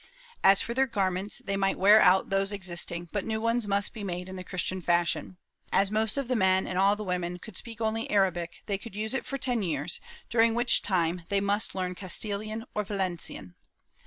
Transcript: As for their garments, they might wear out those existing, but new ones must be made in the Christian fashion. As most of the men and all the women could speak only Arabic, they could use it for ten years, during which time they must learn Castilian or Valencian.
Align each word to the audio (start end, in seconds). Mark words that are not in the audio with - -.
As 0.43 0.63
for 0.63 0.73
their 0.73 0.87
garments, 0.87 1.43
they 1.45 1.55
might 1.55 1.77
wear 1.77 2.01
out 2.01 2.31
those 2.31 2.51
existing, 2.51 3.09
but 3.11 3.23
new 3.23 3.39
ones 3.39 3.67
must 3.67 3.93
be 3.93 4.03
made 4.03 4.27
in 4.29 4.35
the 4.35 4.43
Christian 4.43 4.81
fashion. 4.81 5.37
As 5.71 5.91
most 5.91 6.17
of 6.17 6.27
the 6.27 6.35
men 6.35 6.65
and 6.65 6.75
all 6.79 6.95
the 6.95 7.03
women 7.03 7.37
could 7.37 7.55
speak 7.55 7.79
only 7.79 8.09
Arabic, 8.09 8.63
they 8.65 8.79
could 8.79 8.95
use 8.95 9.13
it 9.13 9.27
for 9.27 9.37
ten 9.37 9.61
years, 9.61 9.99
during 10.27 10.55
which 10.55 10.81
time 10.81 11.21
they 11.29 11.39
must 11.39 11.75
learn 11.75 11.93
Castilian 11.93 12.65
or 12.73 12.83
Valencian. 12.83 13.53